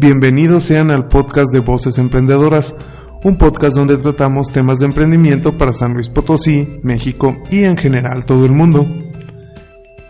Bienvenidos 0.00 0.62
sean 0.62 0.92
al 0.92 1.08
podcast 1.08 1.52
de 1.52 1.58
Voces 1.58 1.98
Emprendedoras, 1.98 2.76
un 3.24 3.36
podcast 3.36 3.76
donde 3.76 3.96
tratamos 3.96 4.52
temas 4.52 4.78
de 4.78 4.86
emprendimiento 4.86 5.58
para 5.58 5.72
San 5.72 5.92
Luis 5.94 6.08
Potosí, 6.08 6.78
México 6.84 7.36
y 7.50 7.64
en 7.64 7.76
general 7.76 8.24
todo 8.24 8.44
el 8.44 8.52
mundo. 8.52 8.86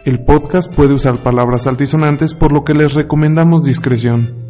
El 0.05 0.25
podcast 0.25 0.71
puede 0.71 0.93
usar 0.93 1.17
palabras 1.17 1.67
altisonantes 1.67 2.35
por 2.35 2.53
lo 2.53 2.65
que 2.65 2.75
les 2.75 2.93
recomendamos 2.93 3.65
discreción. 3.65 4.48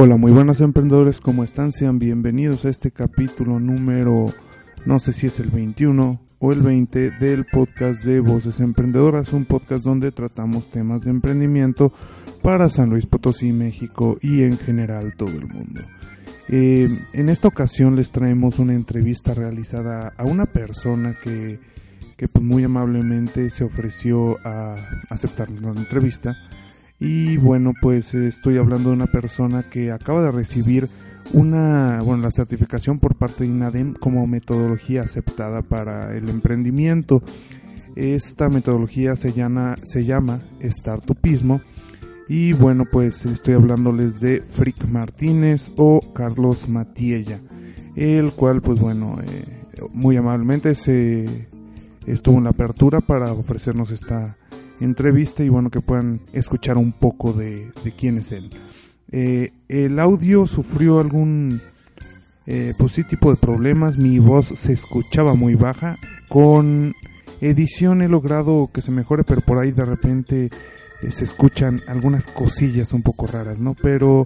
Hola, 0.00 0.16
muy 0.16 0.30
buenos 0.30 0.60
emprendedores, 0.60 1.20
¿cómo 1.20 1.42
están? 1.42 1.72
Sean 1.72 1.98
bienvenidos 1.98 2.64
a 2.64 2.68
este 2.68 2.92
capítulo 2.92 3.58
número, 3.58 4.26
no 4.86 5.00
sé 5.00 5.12
si 5.12 5.26
es 5.26 5.40
el 5.40 5.50
21 5.50 6.20
o 6.38 6.52
el 6.52 6.62
20 6.62 7.10
del 7.18 7.44
podcast 7.46 8.04
de 8.04 8.20
Voces 8.20 8.60
Emprendedoras, 8.60 9.32
un 9.32 9.44
podcast 9.44 9.82
donde 9.82 10.12
tratamos 10.12 10.70
temas 10.70 11.02
de 11.02 11.10
emprendimiento 11.10 11.92
para 12.44 12.68
San 12.68 12.90
Luis 12.90 13.06
Potosí, 13.06 13.50
México 13.50 14.18
y 14.22 14.44
en 14.44 14.56
general 14.56 15.14
todo 15.16 15.30
el 15.30 15.48
mundo. 15.48 15.80
Eh, 16.48 16.88
en 17.12 17.28
esta 17.28 17.48
ocasión 17.48 17.96
les 17.96 18.12
traemos 18.12 18.60
una 18.60 18.74
entrevista 18.74 19.34
realizada 19.34 20.12
a 20.16 20.22
una 20.22 20.46
persona 20.46 21.16
que, 21.20 21.58
que 22.16 22.28
pues 22.28 22.44
muy 22.44 22.62
amablemente 22.62 23.50
se 23.50 23.64
ofreció 23.64 24.36
a 24.46 24.76
aceptar 25.10 25.50
la 25.50 25.70
entrevista 25.70 26.36
y 27.00 27.36
bueno, 27.36 27.74
pues 27.80 28.14
estoy 28.14 28.58
hablando 28.58 28.90
de 28.90 28.96
una 28.96 29.06
persona 29.06 29.62
que 29.62 29.92
acaba 29.92 30.22
de 30.22 30.32
recibir 30.32 30.88
una, 31.32 32.00
bueno, 32.04 32.22
la 32.22 32.30
certificación 32.30 32.98
por 32.98 33.14
parte 33.14 33.44
de 33.44 33.50
INADEM 33.50 33.94
como 33.94 34.26
metodología 34.26 35.02
aceptada 35.02 35.62
para 35.62 36.16
el 36.16 36.28
emprendimiento. 36.28 37.22
Esta 37.94 38.48
metodología 38.48 39.14
se 39.16 39.32
llama, 39.32 39.76
se 39.84 40.04
llama 40.04 40.40
Startupismo. 40.62 41.60
Y 42.28 42.52
bueno, 42.52 42.84
pues 42.90 43.24
estoy 43.24 43.54
hablándoles 43.54 44.20
de 44.20 44.42
Frick 44.42 44.86
Martínez 44.88 45.72
o 45.76 46.00
Carlos 46.14 46.68
Matiella, 46.68 47.40
el 47.96 48.32
cual, 48.32 48.60
pues 48.60 48.80
bueno, 48.80 49.18
eh, 49.22 49.82
muy 49.92 50.16
amablemente 50.16 50.74
se 50.74 51.48
estuvo 52.06 52.38
en 52.38 52.44
la 52.44 52.50
apertura 52.50 53.00
para 53.00 53.32
ofrecernos 53.32 53.90
esta 53.92 54.36
entrevista 54.80 55.42
y 55.42 55.48
bueno 55.48 55.70
que 55.70 55.80
puedan 55.80 56.20
escuchar 56.32 56.76
un 56.76 56.92
poco 56.92 57.32
de, 57.32 57.72
quién 57.96 58.18
es 58.18 58.32
él. 58.32 58.50
Eh, 59.10 59.52
el 59.68 59.98
audio 59.98 60.46
sufrió 60.46 61.00
algún 61.00 61.60
eh, 62.46 62.74
pues 62.78 62.94
tipo 63.08 63.30
de 63.30 63.36
problemas, 63.36 63.98
mi 63.98 64.18
voz 64.18 64.52
se 64.56 64.72
escuchaba 64.72 65.34
muy 65.34 65.54
baja, 65.54 65.98
con 66.28 66.94
edición 67.40 68.02
he 68.02 68.08
logrado 68.08 68.70
que 68.72 68.80
se 68.80 68.90
mejore, 68.90 69.24
pero 69.24 69.40
por 69.40 69.58
ahí 69.58 69.72
de 69.72 69.84
repente 69.84 70.50
eh, 71.02 71.10
se 71.10 71.24
escuchan 71.24 71.80
algunas 71.86 72.26
cosillas 72.26 72.92
un 72.92 73.02
poco 73.02 73.26
raras, 73.26 73.58
¿no? 73.58 73.74
Pero 73.74 74.24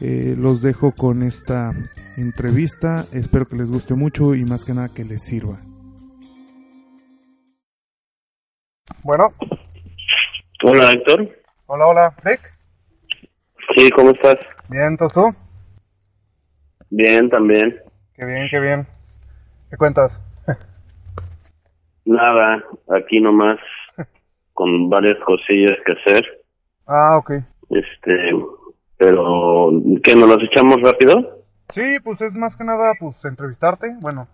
los 0.00 0.62
dejo 0.62 0.92
con 0.92 1.24
esta 1.24 1.72
entrevista, 2.16 3.04
espero 3.10 3.48
que 3.48 3.56
les 3.56 3.68
guste 3.68 3.94
mucho 3.94 4.36
y 4.36 4.44
más 4.44 4.64
que 4.64 4.72
nada 4.72 4.90
que 4.90 5.04
les 5.04 5.24
sirva. 5.24 5.60
Bueno. 9.04 9.32
Hola, 10.64 10.90
Héctor. 10.92 11.28
Hola, 11.66 11.86
hola. 11.86 12.14
¿Rick? 12.24 12.40
Sí, 13.76 13.90
¿cómo 13.90 14.10
estás? 14.10 14.38
Bien, 14.68 14.96
¿tú? 14.96 15.32
Bien, 16.90 17.30
también. 17.30 17.76
Qué 18.16 18.24
bien, 18.24 18.48
qué 18.50 18.58
bien. 18.58 18.86
¿Qué 19.70 19.76
cuentas? 19.76 20.20
Nada, 22.04 22.64
aquí 22.88 23.20
nomás 23.20 23.60
con 24.52 24.90
varias 24.90 25.16
cosillas 25.24 25.78
que 25.86 25.92
hacer. 25.92 26.24
Ah, 26.88 27.18
ok. 27.18 27.34
Este, 27.70 28.16
pero, 28.96 29.70
¿qué, 30.02 30.16
nos 30.16 30.28
las 30.28 30.42
echamos 30.42 30.82
rápido? 30.82 31.44
Sí, 31.68 31.98
pues 32.02 32.20
es 32.20 32.34
más 32.34 32.56
que 32.56 32.64
nada, 32.64 32.94
pues, 32.98 33.24
entrevistarte. 33.24 33.94
Bueno, 34.00 34.26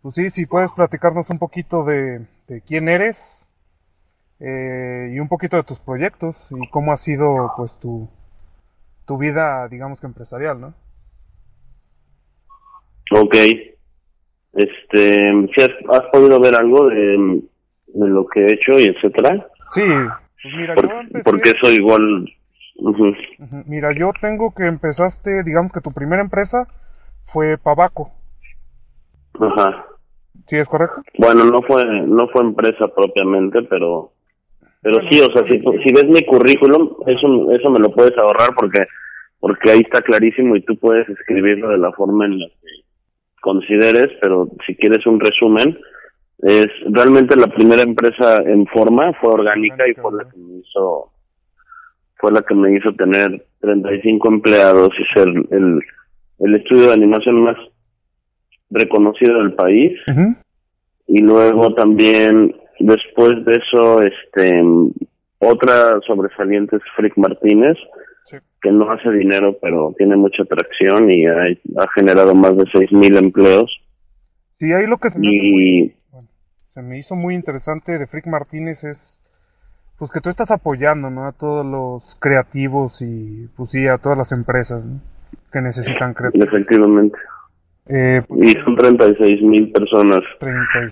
pues 0.00 0.14
sí, 0.14 0.30
si 0.30 0.46
puedes 0.46 0.70
platicarnos 0.70 1.28
un 1.28 1.40
poquito 1.40 1.84
de, 1.84 2.24
de 2.46 2.60
quién 2.60 2.88
eres, 2.88 3.49
eh, 4.40 5.12
y 5.12 5.20
un 5.20 5.28
poquito 5.28 5.56
de 5.56 5.64
tus 5.64 5.78
proyectos 5.78 6.48
y 6.50 6.68
cómo 6.70 6.92
ha 6.92 6.96
sido 6.96 7.52
pues 7.56 7.78
tu, 7.78 8.08
tu 9.06 9.18
vida, 9.18 9.68
digamos 9.68 10.00
que 10.00 10.06
empresarial, 10.06 10.60
¿no? 10.60 10.74
Ok. 13.12 13.34
Este, 14.52 15.48
¿si 15.54 15.62
has, 15.62 16.06
podido 16.10 16.40
ver 16.40 16.54
algo 16.54 16.88
de, 16.88 17.42
lo 17.94 18.26
que 18.26 18.40
he 18.40 18.54
hecho 18.54 18.72
y 18.78 18.86
etcétera? 18.86 19.46
Sí, 19.70 19.82
pues 20.42 20.54
mira, 20.56 20.74
yo 20.74 21.00
empecé... 21.00 21.30
Porque 21.30 21.50
eso 21.50 21.70
igual... 21.70 22.26
Mira, 23.66 23.92
yo 23.94 24.10
tengo 24.20 24.54
que 24.54 24.66
empezaste, 24.66 25.42
digamos 25.44 25.70
que 25.70 25.82
tu 25.82 25.90
primera 25.90 26.22
empresa 26.22 26.66
fue 27.24 27.58
Pabaco. 27.58 28.10
Ajá. 29.38 29.84
¿Sí 30.46 30.56
es 30.56 30.66
correcto? 30.66 31.02
Bueno, 31.18 31.44
no 31.44 31.62
fue, 31.62 31.84
no 31.84 32.26
fue 32.28 32.42
empresa 32.42 32.88
propiamente, 32.88 33.62
pero 33.68 34.12
pero 34.82 35.00
sí, 35.10 35.20
o 35.20 35.30
sea, 35.32 35.44
si, 35.46 35.58
si 35.58 35.92
ves 35.92 36.06
mi 36.06 36.22
currículum, 36.24 36.90
eso, 37.06 37.52
eso 37.52 37.70
me 37.70 37.78
lo 37.78 37.90
puedes 37.92 38.16
ahorrar 38.16 38.50
porque, 38.54 38.86
porque 39.38 39.70
ahí 39.70 39.80
está 39.80 40.00
clarísimo 40.02 40.56
y 40.56 40.62
tú 40.62 40.76
puedes 40.76 41.08
escribirlo 41.08 41.68
de 41.68 41.78
la 41.78 41.92
forma 41.92 42.26
en 42.26 42.38
la 42.38 42.46
que 42.46 42.84
consideres, 43.40 44.08
pero 44.20 44.48
si 44.66 44.74
quieres 44.76 45.06
un 45.06 45.20
resumen, 45.20 45.78
es 46.38 46.68
realmente 46.86 47.36
la 47.36 47.48
primera 47.48 47.82
empresa 47.82 48.38
en 48.38 48.66
forma 48.66 49.12
fue 49.20 49.32
orgánica 49.32 49.86
y 49.88 49.94
fue 49.94 50.12
la 50.12 50.30
que 50.30 50.38
me 50.38 50.58
hizo 50.58 51.12
fue 52.16 52.32
la 52.32 52.42
que 52.42 52.54
me 52.54 52.76
hizo 52.76 52.92
tener 52.92 53.44
35 53.60 54.28
empleados 54.28 54.90
y 54.98 55.14
ser 55.14 55.28
el, 55.28 55.80
el 56.38 56.54
estudio 56.54 56.88
de 56.88 56.92
animación 56.92 57.42
más 57.42 57.56
reconocido 58.70 59.38
del 59.38 59.54
país. 59.54 59.98
Y 61.06 61.22
luego 61.22 61.74
también 61.74 62.54
Después 62.80 63.44
de 63.44 63.52
eso, 63.52 64.02
este, 64.02 64.62
otra 65.38 66.00
sobresaliente 66.06 66.76
es 66.76 66.82
Frick 66.96 67.16
Martínez, 67.16 67.76
que 68.62 68.72
no 68.72 68.90
hace 68.90 69.10
dinero, 69.10 69.56
pero 69.60 69.94
tiene 69.96 70.16
mucha 70.16 70.42
atracción 70.42 71.10
y 71.10 71.26
ha, 71.26 71.88
generado 71.94 72.34
más 72.34 72.56
de 72.56 72.64
6.000 72.64 73.18
empleos. 73.18 73.70
Sí, 74.58 74.72
ahí 74.72 74.86
lo 74.86 74.96
que 74.96 75.10
se 75.10 75.18
me, 75.18 75.28
hizo 75.28 75.44
muy, 75.44 75.94
se 76.74 76.84
me 76.84 76.98
hizo 76.98 77.14
muy 77.16 77.34
interesante 77.34 77.98
de 77.98 78.06
Frick 78.06 78.26
Martínez 78.26 78.84
es 78.84 79.22
pues 79.98 80.10
que 80.10 80.20
tú 80.20 80.30
estás 80.30 80.50
apoyando 80.50 81.10
¿no? 81.10 81.26
a 81.26 81.32
todos 81.32 81.64
los 81.64 82.16
creativos 82.18 83.02
y 83.02 83.48
pues 83.56 83.70
sí, 83.70 83.86
a 83.86 83.98
todas 83.98 84.16
las 84.16 84.32
empresas 84.32 84.82
que 85.52 85.60
necesitan 85.60 86.14
creativos. 86.14 86.48
Efectivamente. 86.48 87.18
Eh, 87.86 88.22
pues, 88.26 88.52
y 88.52 88.54
son 88.62 88.76
36 88.76 89.42
mil 89.42 89.72
personas 89.72 90.20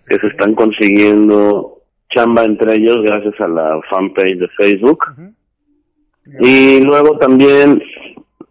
que 0.06 0.18
se 0.18 0.26
están 0.26 0.54
consiguiendo 0.54 1.77
chamba 2.10 2.44
entre 2.44 2.76
ellos 2.76 3.02
gracias 3.02 3.40
a 3.40 3.48
la 3.48 3.80
fanpage 3.90 4.38
de 4.38 4.48
Facebook. 4.48 5.04
Y 6.40 6.80
luego 6.82 7.18
también, 7.18 7.82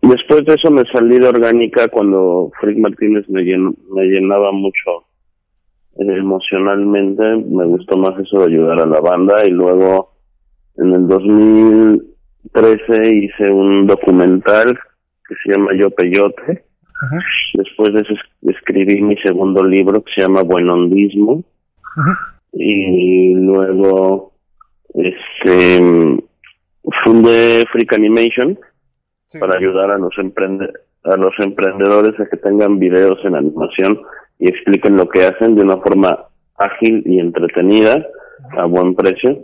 después 0.02 0.46
de 0.46 0.56
eso 0.56 0.72
me 0.72 0.84
salí 0.92 1.20
de 1.20 1.28
orgánica 1.28 1.88
cuando 1.90 2.52
Frick 2.60 2.78
Martínez 2.78 3.28
me, 3.30 3.44
me 3.44 4.04
llenaba 4.04 4.52
mucho 4.52 5.06
eh, 6.00 6.18
emocionalmente, 6.18 7.24
me 7.24 7.66
gustó 7.66 7.98
más 7.98 8.20
eso 8.20 8.40
de 8.40 8.46
ayudar 8.46 8.80
a 8.80 8.86
la 8.86 9.00
banda. 9.00 9.46
Y 9.46 9.52
luego 9.52 10.12
en 10.78 10.94
el 10.94 11.08
2013 11.08 13.16
hice 13.16 13.52
un 13.52 13.86
documental 13.86 14.78
que 15.28 15.36
se 15.44 15.52
llama 15.52 15.72
Yo 15.78 15.92
Peyote. 15.92 16.64
Después 17.54 17.94
de 17.94 18.02
eso 18.02 18.14
escribí 18.42 19.04
mi 19.04 19.16
segundo 19.18 19.64
libro 19.64 20.04
que 20.04 20.14
se 20.16 20.22
llama 20.22 20.42
Buenondismo 20.42 21.44
y 22.54 23.34
luego 23.36 24.34
este 24.94 25.80
fundé 27.04 27.66
Freak 27.72 27.94
Animation 27.94 28.58
para 29.40 29.58
ayudar 29.58 29.92
a 29.92 29.98
los 29.98 30.18
emprende 30.18 30.72
a 31.04 31.16
los 31.16 31.34
emprendedores 31.40 32.20
a 32.20 32.26
que 32.26 32.38
tengan 32.38 32.80
videos 32.80 33.20
en 33.24 33.36
animación 33.36 34.02
y 34.40 34.50
expliquen 34.50 34.98
lo 34.98 35.08
que 35.08 35.26
hacen 35.26 35.56
de 35.56 35.62
una 35.62 35.78
forma 35.78 36.26
ágil 36.58 37.04
y 37.06 37.20
entretenida 37.20 38.06
a 38.58 38.66
buen 38.66 38.94
precio. 38.94 39.38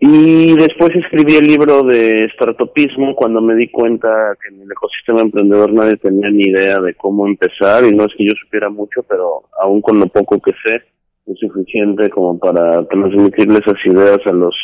Y 0.00 0.54
después 0.56 0.94
escribí 0.96 1.36
el 1.36 1.46
libro 1.46 1.82
de 1.82 2.28
startupismo 2.34 3.14
cuando 3.14 3.40
me 3.40 3.54
di 3.54 3.70
cuenta 3.70 4.36
que 4.42 4.54
en 4.54 4.62
el 4.62 4.70
ecosistema 4.70 5.22
emprendedor 5.22 5.72
nadie 5.72 5.96
tenía 5.96 6.30
ni 6.30 6.44
idea 6.44 6.80
de 6.80 6.94
cómo 6.94 7.26
empezar 7.26 7.84
y 7.84 7.94
no 7.94 8.04
es 8.04 8.12
que 8.16 8.26
yo 8.26 8.32
supiera 8.42 8.68
mucho, 8.68 9.02
pero 9.08 9.44
aún 9.60 9.80
con 9.80 9.98
lo 9.98 10.06
poco 10.08 10.40
que 10.40 10.52
sé 10.64 10.82
es 11.28 11.38
suficiente 11.38 12.10
como 12.10 12.38
para 12.38 12.84
transmitirles 12.88 13.60
esas 13.60 13.86
ideas 13.86 14.18
a 14.26 14.32
los 14.32 14.54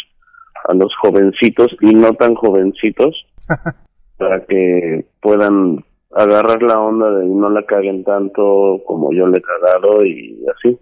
a 0.66 0.74
los 0.74 0.94
jovencitos 0.96 1.76
y 1.80 1.94
no 1.94 2.14
tan 2.14 2.34
jovencitos 2.34 3.26
para 4.18 4.44
que 4.46 5.04
puedan 5.20 5.84
agarrar 6.14 6.62
la 6.62 6.80
onda 6.80 7.10
de 7.10 7.26
no 7.26 7.50
la 7.50 7.64
caguen 7.64 8.04
tanto 8.04 8.80
como 8.86 9.12
yo 9.12 9.26
le 9.26 9.38
he 9.38 9.42
cagado 9.42 10.04
y 10.04 10.38
así. 10.56 10.78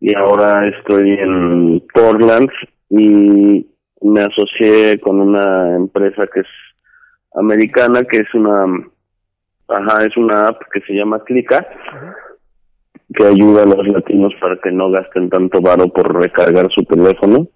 Y 0.00 0.14
ahora 0.14 0.68
estoy 0.68 1.12
en 1.12 1.82
Portland 1.92 2.50
y 2.90 3.66
me 4.02 4.20
asocié 4.20 5.00
con 5.00 5.20
una 5.20 5.74
empresa 5.74 6.26
que 6.26 6.40
es 6.40 6.46
americana, 7.34 8.04
que 8.04 8.18
es 8.18 8.34
una, 8.34 8.66
ajá, 9.68 10.04
es 10.04 10.16
una 10.16 10.48
app 10.48 10.60
que 10.72 10.80
se 10.82 10.92
llama 10.92 11.24
Clica, 11.24 11.66
que 13.12 13.24
ayuda 13.24 13.62
a 13.62 13.66
los 13.66 13.86
latinos 13.86 14.32
para 14.40 14.56
que 14.62 14.70
no 14.70 14.90
gasten 14.90 15.28
tanto 15.28 15.60
varo 15.60 15.88
por 15.88 16.14
recargar 16.14 16.70
su 16.70 16.84
teléfono. 16.84 17.48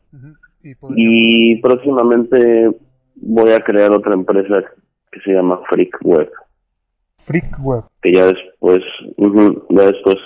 ¿Y, 0.97 1.61
próximamente 1.63 2.71
voy 3.17 3.53
a 3.53 3.61
crear 3.61 3.91
otra 3.93 4.15
empresa 4.15 4.63
que 5.11 5.21
se 5.21 5.33
llama 5.33 5.61
Freak 5.69 5.99
Web. 6.03 6.31
Freak 7.17 7.59
Web. 7.61 7.85
Que 8.03 8.13
ya 8.13 8.27
después, 8.27 8.83
ya 9.17 9.85
después 9.87 10.17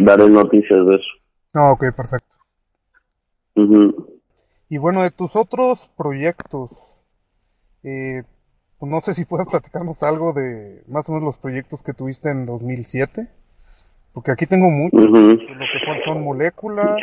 daré 0.00 0.28
noticias 0.28 0.86
de 0.86 0.96
eso. 0.96 1.10
Ah, 1.52 1.72
ok, 1.72 1.84
perfecto. 1.94 2.34
Y 4.68 4.78
bueno, 4.78 5.02
de 5.02 5.10
tus 5.10 5.36
otros 5.36 5.90
proyectos, 5.96 6.70
eh, 7.84 8.24
pues 8.78 8.90
no 8.90 9.00
sé 9.00 9.14
si 9.14 9.24
puedes 9.24 9.46
platicarnos 9.50 10.02
algo 10.02 10.32
de 10.32 10.82
más 10.88 11.08
o 11.08 11.12
menos 11.12 11.26
los 11.26 11.38
proyectos 11.38 11.82
que 11.82 11.94
tuviste 11.94 12.30
en 12.30 12.46
2007, 12.46 13.28
porque 14.14 14.30
aquí 14.30 14.46
tengo 14.46 14.70
muchos, 14.70 15.10
lo 15.10 15.36
que 15.36 16.04
son, 16.04 16.22
Molécula, 16.22 16.96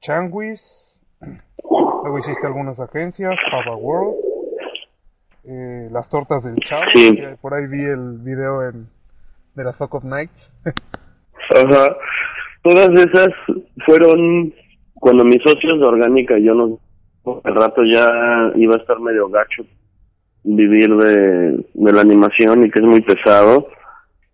Changuis, 0.00 1.02
luego 1.60 2.18
hiciste 2.18 2.46
algunas 2.46 2.80
agencias, 2.80 3.38
Pava 3.50 3.74
World, 3.74 4.14
eh, 5.44 5.88
las 5.90 6.08
tortas 6.08 6.44
del 6.44 6.54
Chavo, 6.62 6.86
por 7.40 7.52
ahí 7.52 7.66
vi 7.66 7.84
el 7.84 8.18
video 8.18 8.68
en, 8.68 8.86
de 9.56 9.64
la 9.64 9.72
Sock 9.72 9.94
of 9.96 10.04
Nights. 10.04 10.52
Ajá. 11.50 11.96
Todas 12.62 12.90
esas 12.90 13.28
fueron 13.84 14.54
cuando 14.94 15.24
mis 15.24 15.42
socios 15.42 15.80
de 15.80 15.84
orgánica 15.84 16.38
yo 16.38 16.54
no. 16.54 16.78
El 17.44 17.54
rato 17.54 17.82
ya 17.84 18.08
iba 18.54 18.76
a 18.76 18.78
estar 18.78 19.00
medio 19.00 19.28
gacho 19.28 19.64
vivir 20.42 20.94
de, 20.94 21.66
de 21.74 21.92
la 21.92 22.00
animación 22.00 22.64
y 22.64 22.70
que 22.70 22.78
es 22.78 22.84
muy 22.84 23.00
pesado. 23.00 23.66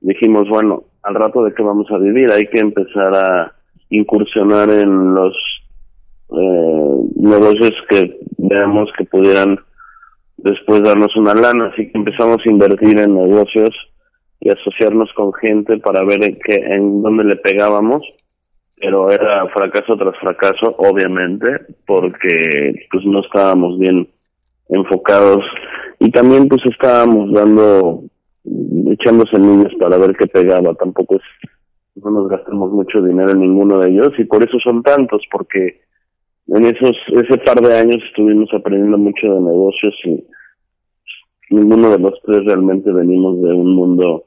Dijimos 0.00 0.48
bueno 0.48 0.84
al 1.06 1.14
rato 1.14 1.44
de 1.44 1.54
qué 1.54 1.62
vamos 1.62 1.86
a 1.90 1.98
vivir. 1.98 2.30
Hay 2.30 2.48
que 2.48 2.58
empezar 2.58 3.14
a 3.14 3.52
incursionar 3.90 4.68
en 4.70 5.14
los 5.14 5.34
eh, 6.30 6.98
negocios 7.16 7.72
que 7.88 8.18
veamos 8.38 8.90
que 8.98 9.04
pudieran 9.04 9.58
después 10.38 10.82
darnos 10.82 11.14
una 11.16 11.34
lana. 11.34 11.70
Así 11.72 11.90
que 11.90 11.98
empezamos 11.98 12.42
a 12.44 12.50
invertir 12.50 12.98
en 12.98 13.14
negocios 13.14 13.74
y 14.40 14.50
asociarnos 14.50 15.10
con 15.14 15.32
gente 15.34 15.78
para 15.78 16.04
ver 16.04 16.24
en, 16.24 16.38
qué, 16.44 16.56
en 16.56 17.02
dónde 17.02 17.24
le 17.24 17.36
pegábamos. 17.36 18.02
Pero 18.78 19.10
era 19.10 19.46
fracaso 19.48 19.96
tras 19.96 20.18
fracaso, 20.18 20.74
obviamente, 20.78 21.46
porque 21.86 22.86
pues 22.90 23.04
no 23.06 23.20
estábamos 23.20 23.78
bien 23.78 24.08
enfocados. 24.68 25.44
Y 25.98 26.10
también 26.10 26.48
pues 26.48 26.60
estábamos 26.66 27.32
dando, 27.32 28.02
echando 28.92 29.26
semillas 29.26 29.72
para 29.78 29.98
ver 29.98 30.16
qué 30.16 30.26
pegaba, 30.26 30.74
tampoco 30.74 31.16
es, 31.16 31.22
no 31.96 32.10
nos 32.10 32.28
gastamos 32.28 32.72
mucho 32.72 33.02
dinero 33.02 33.30
en 33.30 33.40
ninguno 33.40 33.80
de 33.80 33.90
ellos 33.90 34.12
y 34.18 34.24
por 34.24 34.42
eso 34.42 34.58
son 34.60 34.82
tantos, 34.82 35.22
porque 35.30 35.80
en 36.48 36.66
esos, 36.66 36.96
ese 37.08 37.38
par 37.38 37.60
de 37.60 37.76
años 37.76 38.02
estuvimos 38.06 38.48
aprendiendo 38.54 38.98
mucho 38.98 39.34
de 39.34 39.40
negocios 39.40 39.94
y 40.04 40.24
ninguno 41.50 41.90
de 41.90 41.98
los 41.98 42.14
tres 42.22 42.44
realmente 42.44 42.92
venimos 42.92 43.40
de 43.42 43.52
un 43.52 43.74
mundo 43.74 44.24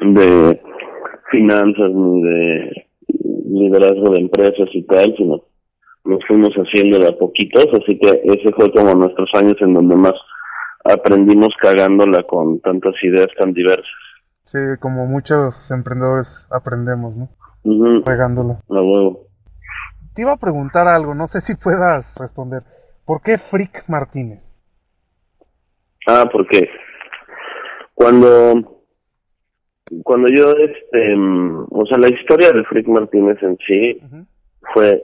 de 0.00 0.60
finanzas 1.30 1.90
ni 1.92 2.22
de 2.22 2.86
liderazgo 3.48 4.10
de 4.10 4.20
empresas 4.20 4.68
y 4.72 4.82
tal, 4.82 5.14
sino 5.16 5.42
nos 6.04 6.24
fuimos 6.26 6.54
haciendo 6.54 6.98
de 6.98 7.08
a 7.08 7.18
poquitos, 7.18 7.66
así 7.72 7.98
que 7.98 8.20
ese 8.24 8.52
fue 8.52 8.70
como 8.72 8.94
nuestros 8.94 9.28
años 9.34 9.56
en 9.60 9.74
donde 9.74 9.96
más 9.96 10.14
aprendimos 10.90 11.54
cagándola 11.60 12.22
con 12.24 12.60
tantas 12.60 12.94
ideas 13.02 13.28
tan 13.38 13.52
diversas. 13.52 13.86
Sí, 14.44 14.58
como 14.80 15.06
muchos 15.06 15.70
emprendedores 15.70 16.48
aprendemos, 16.50 17.16
¿no? 17.16 17.28
Regándola. 18.04 18.60
La 18.68 18.80
huevo. 18.80 19.26
Te 20.14 20.22
iba 20.22 20.32
a 20.32 20.38
preguntar 20.38 20.86
algo, 20.86 21.14
no 21.14 21.26
sé 21.26 21.40
si 21.40 21.54
puedas 21.56 22.16
responder. 22.18 22.62
¿Por 23.04 23.22
qué 23.22 23.38
Frick 23.38 23.84
Martínez? 23.88 24.54
Ah, 26.06 26.28
porque 26.30 26.68
cuando 27.94 28.76
cuando 30.02 30.28
yo, 30.28 30.50
este, 30.52 31.14
o 31.70 31.86
sea, 31.86 31.98
la 31.98 32.08
historia 32.08 32.50
de 32.52 32.64
Frick 32.64 32.88
Martínez 32.88 33.40
en 33.42 33.56
sí 33.66 34.00
fue 34.74 35.02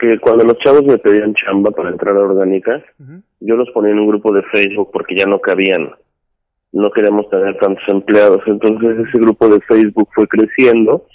que 0.00 0.18
cuando 0.20 0.44
los 0.44 0.58
chavos 0.58 0.84
me 0.84 0.98
pedían 0.98 1.34
chamba 1.34 1.70
para 1.70 1.90
entrar 1.90 2.16
a 2.16 2.20
Orgánicas, 2.20 2.82
yo 3.40 3.56
los 3.56 3.70
ponía 3.70 3.92
en 3.92 3.98
un 3.98 4.08
grupo 4.08 4.32
de 4.32 4.42
Facebook 4.52 4.90
porque 4.92 5.16
ya 5.16 5.26
no 5.26 5.40
cabían, 5.40 5.90
no 6.72 6.90
queríamos 6.90 7.28
tener 7.28 7.56
tantos 7.58 7.82
empleados, 7.88 8.42
entonces 8.46 9.06
ese 9.08 9.18
grupo 9.18 9.48
de 9.48 9.60
Facebook 9.62 10.08
fue 10.14 10.28
creciendo 10.28 11.06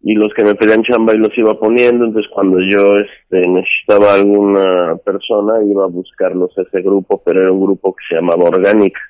y 0.00 0.14
los 0.14 0.32
que 0.34 0.44
me 0.44 0.54
pedían 0.54 0.82
chamba 0.82 1.14
y 1.14 1.18
los 1.18 1.36
iba 1.36 1.58
poniendo, 1.58 2.04
entonces 2.06 2.30
cuando 2.32 2.58
yo 2.60 2.98
este, 2.98 3.46
necesitaba 3.46 4.14
alguna 4.14 4.96
persona 5.04 5.62
iba 5.64 5.84
a 5.84 5.88
buscarlos 5.88 6.56
a 6.56 6.62
ese 6.62 6.80
grupo, 6.82 7.20
pero 7.24 7.42
era 7.42 7.52
un 7.52 7.64
grupo 7.64 7.94
que 7.94 8.04
se 8.08 8.14
llamaba 8.14 8.44
Orgánica. 8.44 9.00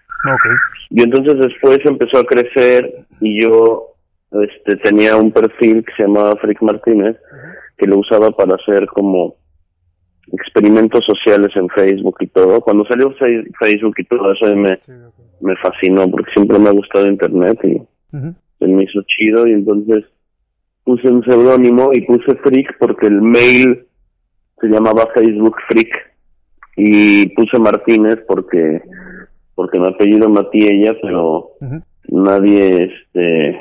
Y 0.91 1.03
entonces 1.03 1.39
después 1.39 1.79
empezó 1.85 2.19
a 2.19 2.25
crecer 2.25 3.05
y 3.21 3.43
yo 3.43 3.95
este 4.31 4.77
tenía 4.77 5.17
un 5.17 5.33
perfil 5.33 5.85
que 5.85 5.93
se 5.97 6.03
llamaba 6.03 6.37
Frick 6.37 6.61
Martínez 6.63 7.17
que 7.77 7.87
lo 7.87 7.99
usaba 7.99 8.31
para 8.31 8.57
hacer 8.57 8.87
como 8.87 9.37
experimentos 10.33 11.05
sociales 11.07 11.51
en 11.55 11.69
Facebook 11.71 12.17
y 12.21 12.27
todo. 12.27 12.61
Cuando 12.61 12.85
salió 12.87 13.13
Facebook 13.13 13.95
y 13.97 14.05
todo 14.05 14.33
eso 14.33 14.55
me, 14.55 14.79
me 15.41 15.57
fascinó 15.57 16.11
porque 16.11 16.33
siempre 16.33 16.59
me 16.59 16.69
ha 16.69 16.73
gustado 16.73 17.07
Internet 17.07 17.59
y 17.65 18.67
me 18.67 18.85
hizo 18.85 19.01
chido 19.07 19.47
y 19.47 19.53
entonces 19.53 20.05
puse 20.85 21.09
un 21.09 21.23
seudónimo 21.25 21.93
y 21.93 22.03
puse 22.03 22.35
Frick 22.37 22.77
porque 22.79 23.07
el 23.07 23.23
mail 23.23 23.87
se 24.61 24.67
llamaba 24.67 25.09
Facebook 25.15 25.57
Frick 25.69 25.91
y 26.77 27.29
puse 27.31 27.59
Martínez 27.59 28.19
porque 28.27 28.83
porque 29.55 29.81
me 29.81 29.89
apellido 29.89 30.29
Matiella, 30.29 30.95
pero 31.03 31.51
nadie, 32.07 32.85
este, 32.85 33.61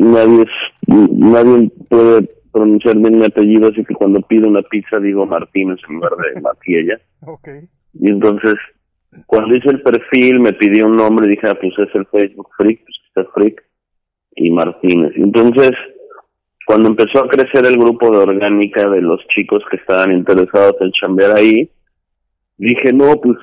nadie, 0.00 0.46
nadie 0.86 1.70
puede 1.88 2.28
pronunciar 2.52 2.96
bien 2.96 3.18
mi 3.18 3.26
apellido, 3.26 3.68
así 3.68 3.84
que 3.84 3.94
cuando 3.94 4.20
pido 4.22 4.48
una 4.48 4.62
pizza 4.62 4.98
digo 4.98 5.26
Martínez 5.26 5.78
en 5.88 5.94
lugar 5.96 6.12
de 6.16 6.40
Matiella. 6.42 7.00
Okay. 7.20 7.68
Y 7.94 8.08
entonces, 8.08 8.54
cuando 9.26 9.54
hice 9.54 9.70
el 9.70 9.82
perfil, 9.82 10.40
me 10.40 10.52
pidió 10.52 10.86
un 10.86 10.96
nombre, 10.96 11.28
dije, 11.28 11.48
ah, 11.48 11.58
pues 11.60 11.72
es 11.78 11.94
el 11.94 12.06
Facebook 12.06 12.48
Freak, 12.56 12.80
pues 12.84 12.96
está 13.08 13.32
Freak 13.32 13.62
y 14.36 14.50
Martínez. 14.50 15.12
Entonces, 15.16 15.72
cuando 16.66 16.88
empezó 16.88 17.24
a 17.24 17.28
crecer 17.28 17.66
el 17.66 17.76
grupo 17.76 18.10
de 18.10 18.18
orgánica 18.18 18.88
de 18.88 19.02
los 19.02 19.20
chicos 19.28 19.62
que 19.70 19.76
estaban 19.76 20.12
interesados 20.12 20.76
en 20.80 20.92
chambear 20.92 21.36
ahí, 21.36 21.70
dije, 22.58 22.92
no, 22.92 23.20
pues 23.20 23.36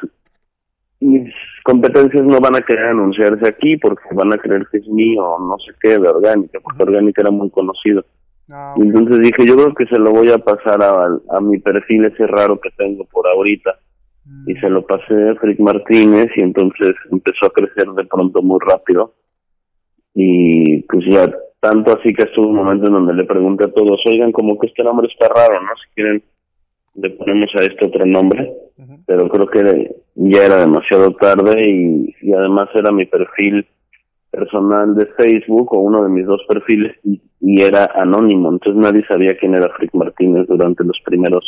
mis 1.00 1.34
competencias 1.64 2.26
no 2.26 2.40
van 2.40 2.56
a 2.56 2.62
querer 2.62 2.88
anunciarse 2.88 3.48
aquí 3.48 3.78
porque 3.78 4.04
van 4.14 4.34
a 4.34 4.38
creer 4.38 4.66
que 4.72 4.78
es 4.78 4.88
mío 4.88 5.24
o 5.24 5.40
no 5.40 5.58
sé 5.60 5.74
qué 5.82 5.98
de 5.98 6.08
orgánica, 6.08 6.60
porque 6.62 6.84
orgánica 6.84 7.22
era 7.22 7.32
muy 7.32 7.50
conocido. 7.50 8.04
Ah, 8.50 8.76
entonces 8.78 9.20
dije, 9.20 9.46
yo 9.46 9.56
creo 9.56 9.74
que 9.74 9.86
se 9.88 10.00
lo 10.00 10.12
voy 10.12 10.32
a 10.32 10.38
pasar 10.38 10.82
a, 10.82 11.06
a 11.30 11.42
mi 11.42 11.60
perfil 11.60 12.06
ese 12.06 12.26
raro 12.26 12.60
que 12.60 12.70
tengo 12.72 13.06
por 13.06 13.28
ahorita. 13.28 13.78
Y 14.46 14.56
se 14.56 14.70
lo 14.70 14.86
pasé 14.86 15.30
a 15.30 15.36
Frick 15.36 15.60
Martínez 15.60 16.30
y 16.36 16.42
entonces 16.42 16.96
empezó 17.12 17.46
a 17.46 17.54
crecer 17.54 17.88
de 17.88 18.04
pronto 18.06 18.42
muy 18.42 18.60
rápido. 18.60 19.14
Y 20.14 20.82
pues 20.84 21.06
ya 21.06 21.32
tanto 21.60 21.98
así 21.98 22.14
que 22.14 22.24
estuvo 22.24 22.48
un 22.48 22.56
momento 22.56 22.88
en 22.88 22.94
donde 22.94 23.14
le 23.14 23.24
pregunté 23.24 23.66
a 23.66 23.72
todos, 23.72 24.02
oigan, 24.06 24.32
como 24.32 24.58
que 24.60 24.68
este 24.68 24.84
nombre 24.84 25.08
está 25.08 25.28
raro, 25.30 25.62
¿no? 25.62 25.70
Si 25.76 25.94
quieren, 25.96 26.24
le 26.98 27.12
ponemos 27.12 27.50
a 27.56 27.60
este 27.60 27.86
otro 27.86 28.06
nombre, 28.06 28.52
pero 29.06 29.30
creo 29.30 29.48
que 29.48 29.96
ya 30.16 30.46
era 30.46 30.60
demasiado 30.60 31.12
tarde 31.12 31.70
y, 31.70 32.16
y 32.22 32.34
además 32.34 32.70
era 32.74 32.92
mi 32.92 33.06
perfil 33.06 33.66
personal 34.32 34.96
de 34.96 35.06
Facebook 35.18 35.74
o 35.74 35.80
uno 35.80 36.04
de 36.04 36.10
mis 36.10 36.26
dos 36.26 36.42
perfiles 36.48 36.96
y, 37.04 37.22
y 37.40 37.62
era 37.62 37.92
anónimo, 37.96 38.52
entonces 38.52 38.82
nadie 38.82 39.06
sabía 39.08 39.38
quién 39.38 39.56
era 39.56 39.70
Frick 39.78 39.94
Martínez 39.94 40.48
durante 40.48 40.84
los 40.84 40.98
primeros 41.06 41.46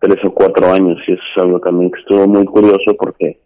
tres 0.00 0.22
o 0.24 0.32
cuatro 0.32 0.72
años 0.72 0.98
y 1.06 1.12
eso 1.12 1.22
es 1.22 1.42
algo 1.42 1.60
también 1.60 1.90
que 1.90 2.00
estuvo 2.00 2.26
muy 2.26 2.44
curioso 2.44 2.94
porque 2.98 3.40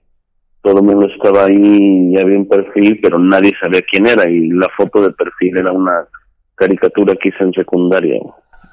todo 0.62 0.78
el 0.78 0.84
mundo 0.84 1.06
estaba 1.06 1.44
ahí 1.44 2.12
y 2.12 2.18
había 2.18 2.38
un 2.38 2.48
perfil 2.48 2.98
pero 3.02 3.18
nadie 3.18 3.52
sabía 3.60 3.82
quién 3.88 4.06
era 4.06 4.28
y 4.28 4.48
la 4.48 4.68
foto 4.76 5.02
de 5.02 5.12
perfil 5.12 5.58
era 5.58 5.72
una 5.72 6.06
caricatura 6.54 7.14
que 7.14 7.28
hice 7.28 7.44
en 7.44 7.52
secundaria. 7.52 8.20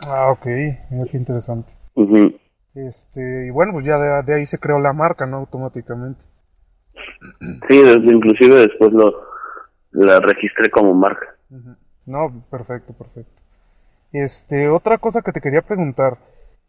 Ah, 0.08 0.32
ok, 0.32 0.46
mira 0.92 1.06
qué 1.12 1.18
interesante. 1.18 1.74
Este, 2.75 3.48
y 3.48 3.50
bueno, 3.52 3.72
pues 3.74 3.86
ya 3.86 3.98
de, 3.98 4.24
de 4.24 4.36
ahí 4.36 4.46
se 4.46 4.60
creó 4.60 4.80
la 4.80 4.94
marca, 4.94 5.25
¿no? 5.25 5.38
Automáticamente. 5.38 6.22
Sí, 7.70 7.82
desde, 7.82 8.12
inclusive 8.12 8.56
después 8.56 8.92
lo 8.94 9.14
la 9.92 10.20
registré 10.20 10.70
como 10.70 10.94
marca. 10.94 11.36
No, 12.06 12.44
perfecto, 12.52 12.94
perfecto. 12.94 13.42
Este, 14.12 14.70
otra 14.70 14.98
cosa 14.98 15.22
que 15.22 15.32
te 15.32 15.42
quería 15.42 15.62
preguntar. 15.62 16.18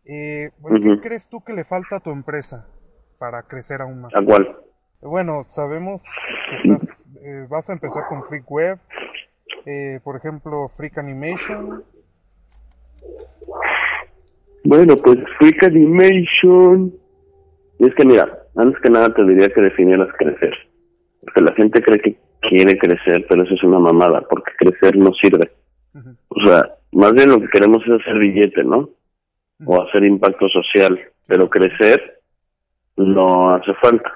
Eh, 0.05 0.51
bueno, 0.59 0.79
¿Qué 0.81 1.01
crees 1.01 1.29
tú 1.29 1.43
que 1.43 1.53
le 1.53 1.65
falta 1.65 1.97
a 1.97 2.01
tu 2.01 2.11
empresa 2.11 2.67
para 3.19 3.43
crecer 3.43 3.83
aún 3.83 4.03
más? 4.03 4.15
¿A 4.15 4.25
cuál? 4.25 4.57
Bueno, 5.03 5.45
sabemos 5.49 6.03
que 6.49 6.55
estás, 6.55 7.09
eh, 7.23 7.47
vas 7.49 7.69
a 7.69 7.75
empezar 7.75 8.05
con 8.09 8.25
Freak 8.25 8.51
Web, 8.51 8.79
eh, 9.67 10.01
por 10.03 10.17
ejemplo, 10.17 10.69
Freak 10.69 10.99
Animation. 10.99 11.85
Bueno, 14.67 14.97
pues 14.97 15.19
Freak 15.39 15.63
Animation. 15.63 16.93
Y 17.79 17.87
es 17.87 17.95
que 17.95 18.05
mira, 18.05 18.27
antes 18.57 18.83
que 18.83 18.91
nada 18.91 19.15
te 19.15 19.25
diría 19.25 19.49
que 19.49 19.61
definieras 19.61 20.09
crecer. 20.19 20.55
Porque 21.21 21.41
la 21.41 21.53
gente 21.53 21.81
cree 21.81 22.01
que 22.01 22.17
quiere 22.41 22.77
crecer, 22.77 23.25
pero 23.29 23.45
eso 23.45 23.55
es 23.55 23.63
una 23.63 23.79
mamada, 23.79 24.23
porque 24.29 24.51
crecer 24.59 24.97
no 24.97 25.13
sirve. 25.15 25.53
O 26.29 26.41
sea, 26.45 26.69
más 26.93 27.13
bien 27.13 27.31
lo 27.31 27.41
que 27.41 27.49
queremos 27.49 27.83
es 27.87 28.01
hacer 28.01 28.19
billete, 28.19 28.65
¿no? 28.65 28.91
O 29.65 29.83
hacer 29.83 30.05
impacto 30.05 30.49
social, 30.49 31.01
pero 31.29 31.49
crecer 31.49 32.21
no 32.97 33.55
hace 33.55 33.73
falta. 33.75 34.13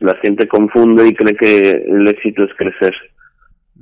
La 0.00 0.14
gente 0.16 0.48
confunde 0.48 1.06
y 1.06 1.14
cree 1.14 1.36
que 1.36 1.70
el 1.70 2.08
éxito 2.08 2.44
es 2.44 2.54
crecer, 2.54 2.94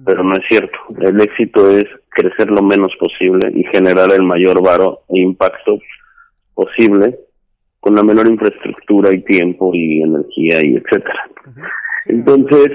pero 0.04 0.22
no 0.22 0.36
es 0.36 0.42
cierto. 0.48 0.78
El 1.00 1.20
éxito 1.20 1.70
es 1.70 1.86
crecer 2.10 2.50
lo 2.50 2.62
menos 2.62 2.92
posible 2.98 3.50
y 3.54 3.64
generar 3.64 4.12
el 4.12 4.22
mayor 4.22 4.62
varo 4.62 5.00
e 5.08 5.20
impacto 5.20 5.78
posible 6.54 7.18
con 7.80 7.94
la 7.94 8.02
menor 8.02 8.26
infraestructura 8.28 9.12
y 9.12 9.22
tiempo 9.22 9.70
y 9.72 10.02
energía 10.02 10.64
y 10.64 10.76
etcétera. 10.76 11.30
Entonces, 12.06 12.70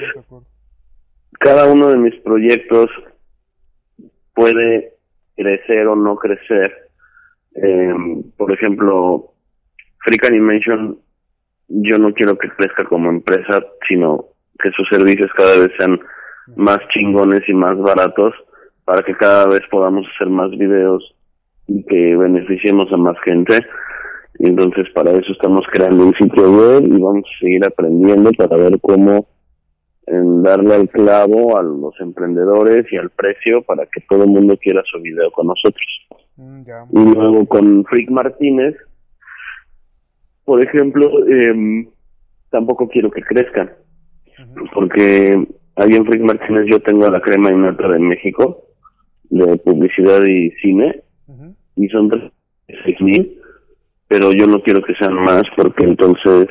cada 1.40 1.72
uno 1.72 1.90
de 1.90 1.98
mis 1.98 2.16
proyectos 2.22 2.90
puede 4.34 4.94
crecer 5.36 5.88
o 5.88 5.96
no 5.96 6.16
crecer. 6.16 6.74
Eh, 7.56 7.94
por 8.38 8.52
ejemplo, 8.52 9.34
Freak 10.00 10.26
Animation, 10.26 11.00
yo 11.68 11.98
no 11.98 12.14
quiero 12.14 12.38
que 12.38 12.50
crezca 12.50 12.86
como 12.86 13.10
empresa, 13.10 13.64
sino 13.88 14.26
que 14.60 14.72
sus 14.72 14.88
servicios 14.90 15.32
cada 15.36 15.60
vez 15.60 15.72
sean 15.78 16.00
más 16.56 16.80
chingones 16.94 17.44
y 17.48 17.54
más 17.54 17.78
baratos 17.78 18.34
para 18.86 19.04
que 19.04 19.16
cada 19.16 19.48
vez 19.48 19.62
podamos 19.70 20.06
hacer 20.14 20.30
más 20.30 20.52
videos 20.52 21.16
y 21.68 21.84
que 21.84 22.16
beneficiemos 22.16 22.92
a 22.92 22.98
más 22.98 23.18
gente. 23.24 23.66
Entonces 24.40 24.88
para 24.94 25.12
eso 25.12 25.32
estamos 25.32 25.66
creando 25.72 26.06
un 26.06 26.14
sitio 26.16 26.52
web 26.52 26.84
y 26.84 27.02
vamos 27.02 27.24
a 27.24 27.40
seguir 27.40 27.66
aprendiendo 27.66 28.32
para 28.34 28.58
ver 28.58 28.80
cómo 28.82 29.28
en 30.06 30.44
darle 30.44 30.76
al 30.76 30.90
clavo 30.90 31.58
a 31.58 31.64
los 31.64 31.98
emprendedores 32.00 32.86
y 32.92 32.98
al 32.98 33.10
precio 33.10 33.62
para 33.62 33.86
que 33.86 34.02
todo 34.10 34.24
el 34.24 34.30
mundo 34.30 34.58
quiera 34.58 34.82
su 34.86 35.00
video 35.00 35.32
con 35.32 35.48
nosotros. 35.48 35.88
Mm. 36.36 36.64
Y 36.92 37.14
luego 37.14 37.46
con 37.46 37.86
Freak 37.86 38.10
Martínez, 38.10 38.76
por 40.44 40.62
ejemplo, 40.62 41.26
em, 41.28 41.88
tampoco 42.50 42.90
quiero 42.90 43.10
que 43.12 43.22
crezcan, 43.22 43.72
porque 44.74 45.48
ahí 45.76 45.94
en 45.94 46.06
Freak 46.06 46.22
Martínez 46.22 46.66
yo 46.68 46.80
tengo 46.82 47.10
la 47.10 47.22
crema 47.22 47.52
innata 47.52 47.88
de 47.88 48.00
México, 48.00 48.66
de 49.30 49.58
publicidad 49.58 50.24
y 50.24 50.52
cine, 50.62 51.04
y 51.76 51.88
son 51.90 52.10
36 52.10 53.02
mil, 53.02 53.42
pero 54.08 54.32
yo 54.32 54.46
no 54.48 54.62
quiero 54.62 54.82
que 54.84 54.94
sean 54.96 55.16
más 55.16 55.44
porque 55.56 55.84
entonces 55.84 56.48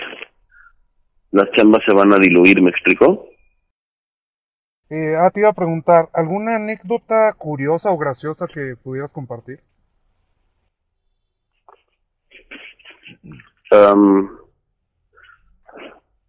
las 1.31 1.50
chambas 1.52 1.83
se 1.87 1.95
van 1.95 2.12
a 2.12 2.19
diluir, 2.19 2.61
¿me 2.62 2.71
explico? 2.71 3.29
Eh, 4.91 5.17
ah, 5.17 5.31
te 5.31 5.41
iba 5.41 5.49
a 5.49 5.55
preguntar, 5.55 6.11
¿alguna 6.12 6.57
anécdota 6.57 7.33
curiosa 7.38 7.91
o 7.91 7.97
graciosa 7.97 8.47
que 8.47 8.75
pudieras 8.83 9.11
compartir? 9.11 9.61
Am, 13.71 14.29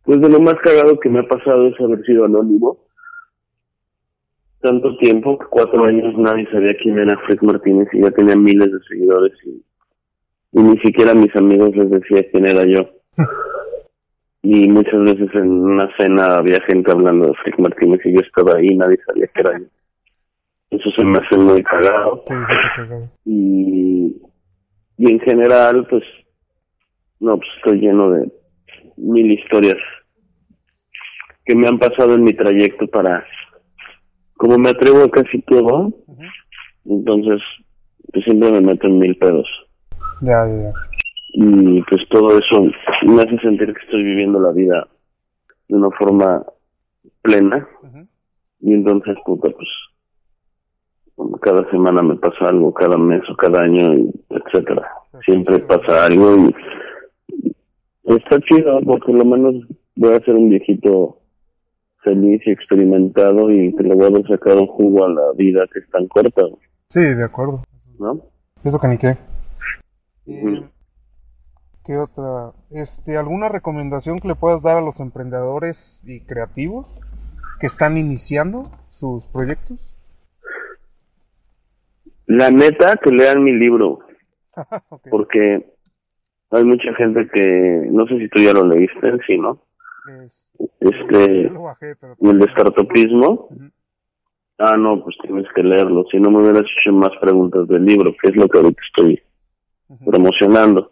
pues 0.04 0.22
de 0.22 0.30
lo 0.30 0.40
más 0.40 0.56
cagado 0.64 0.98
que 1.00 1.10
me 1.10 1.20
ha 1.20 1.28
pasado 1.28 1.68
es 1.68 1.80
haber 1.82 2.06
sido 2.06 2.24
anónimo. 2.24 2.78
Tanto 4.64 4.96
tiempo, 4.98 5.38
cuatro 5.50 5.84
años, 5.84 6.18
nadie 6.18 6.50
sabía 6.50 6.74
quién 6.82 6.98
era 6.98 7.18
Fred 7.26 7.40
Martínez 7.42 7.90
y 7.92 8.02
ya 8.02 8.12
tenía 8.12 8.36
miles 8.38 8.72
de 8.72 8.80
seguidores 8.88 9.34
y, 9.46 9.62
y 10.58 10.64
ni 10.64 10.78
siquiera 10.80 11.14
mis 11.14 11.36
amigos 11.36 11.76
les 11.76 11.90
decía 11.92 12.26
quién 12.32 12.48
era 12.48 12.66
yo. 12.66 12.90
Y 14.46 14.68
muchas 14.68 15.02
veces 15.06 15.30
en 15.36 15.50
una 15.50 15.90
cena 15.96 16.36
había 16.36 16.60
gente 16.64 16.92
hablando 16.92 17.28
de 17.28 17.34
Fred 17.36 17.54
Martínez 17.60 18.02
y 18.04 18.14
yo 18.14 18.20
estaba 18.20 18.56
ahí 18.58 18.68
y 18.72 18.76
nadie 18.78 18.98
sabía 19.06 19.28
que 19.28 19.40
era 19.40 19.58
yo. 19.58 19.66
Eso 20.70 20.92
se 20.92 21.04
me 21.06 21.18
hace 21.18 21.38
muy 21.38 21.64
cagado 21.64 22.20
Sí, 22.24 22.34
sí, 22.34 22.54
te 22.54 22.76
cagado. 22.76 23.10
y, 23.24 24.18
y 24.98 25.12
en 25.12 25.20
general 25.22 25.88
pues 25.90 26.04
no 27.22 27.38
pues 27.38 27.50
estoy 27.56 27.80
lleno 27.80 28.12
de 28.12 28.30
mil 28.98 29.32
historias 29.32 29.78
que 31.46 31.56
me 31.56 31.70
han 31.70 31.80
pasado 31.80 32.14
en 32.16 32.26
mi 32.26 32.34
trayecto 32.34 32.86
para 32.88 33.26
como 34.38 34.58
me 34.58 34.70
atrevo 34.70 35.04
a 35.04 35.10
casi 35.10 35.42
todo 35.44 35.94
entonces 36.86 37.42
pues 38.12 38.26
siempre 38.26 38.52
me 38.52 38.62
meto 38.62 38.88
en 38.88 39.00
mil 39.00 39.16
pedos. 39.18 39.48
Ya, 40.22 40.46
ya, 40.48 40.64
ya. 40.64 40.74
y 41.34 41.82
pues 41.84 42.02
todo 42.10 42.38
eso 42.38 42.62
me 43.06 43.22
hace 43.22 43.38
sentir 43.40 43.74
que 43.74 43.86
estoy 43.86 44.04
viviendo 44.04 44.40
la 44.40 44.52
vida 44.52 44.88
de 45.68 45.76
una 45.76 45.90
forma 45.92 46.44
plena. 47.22 47.68
Y 48.62 48.74
entonces 48.74 49.18
puta 49.26 49.50
pues 49.50 49.68
cada 51.42 51.70
semana 51.70 52.02
me 52.02 52.16
pasa 52.16 52.48
algo 52.48 52.74
cada 52.74 52.98
mes 52.98 53.22
o 53.30 53.36
cada 53.36 53.62
año 53.62 54.10
etcétera. 54.30 54.88
Siempre 55.26 55.60
pasa 55.68 56.06
algo 56.06 56.48
y 56.48 56.56
está 58.06 58.40
chido 58.42 58.80
porque 58.86 59.12
lo 59.12 59.26
menos 59.26 59.56
voy 59.96 60.14
a 60.14 60.20
ser 60.22 60.36
un 60.36 60.50
viejito 60.50 61.18
feliz 62.04 62.42
y 62.46 62.52
experimentado 62.52 63.52
y 63.52 63.76
que 63.76 63.84
le 63.84 63.96
voy 63.96 64.22
a 64.22 64.28
sacar 64.28 64.58
un 64.58 64.68
jugo 64.68 65.06
a 65.06 65.10
la 65.10 65.32
vida 65.36 65.66
que 65.72 65.80
es 65.80 65.90
tan 65.90 66.08
corta 66.08 66.42
Sí, 66.90 67.02
de 67.02 67.24
acuerdo. 67.24 67.64
¿no? 68.00 68.22
Eso 68.64 68.80
que 68.80 68.88
ni 68.88 68.98
qué. 68.98 69.18
Eh. 70.28 70.64
¿Qué 71.86 71.98
otra? 71.98 72.54
Este, 72.72 73.18
¿alguna 73.18 73.50
recomendación 73.50 74.20
que 74.20 74.28
le 74.28 74.36
puedas 74.36 74.62
dar 74.62 74.78
a 74.78 74.82
los 74.82 75.00
emprendedores 75.00 76.02
y 76.06 76.22
creativos 76.22 77.02
que 77.60 77.68
están 77.68 77.98
iniciando 77.98 78.72
sus 78.92 79.26
proyectos? 79.26 79.94
la 82.26 82.50
neta 82.50 82.98
que 82.98 83.12
lean 83.12 83.44
mi 83.44 83.54
libro 83.54 84.00
porque 85.10 85.66
hay 86.52 86.64
mucha 86.64 86.94
gente 86.96 87.28
que 87.34 87.88
no 87.92 88.08
sé 88.08 88.18
si 88.18 88.30
tú 88.30 88.42
ya 88.42 88.54
lo 88.54 88.66
leíste 88.66 89.18
sí 89.28 89.38
no 89.38 89.60
este 90.80 91.50
lo 91.50 91.64
bajé, 91.64 91.96
pero- 92.00 92.16
el 92.22 92.40
de 92.40 92.48
startupismo 92.52 93.48
Ujú. 93.50 93.70
ah 94.60 94.78
no 94.78 95.04
pues 95.04 95.16
tienes 95.22 95.46
que 95.56 95.64
leerlo. 95.64 96.06
Si 96.12 96.20
no 96.20 96.32
me 96.32 96.40
hubieras 96.42 96.66
hecho 96.80 96.92
más 96.94 97.12
preguntas 97.22 97.68
del 97.68 97.86
libro 97.86 98.14
que 98.22 98.30
es 98.30 98.36
lo 98.36 98.48
que 98.48 98.58
ahorita 98.60 98.82
estoy 98.88 99.22
promocionando. 100.06 100.90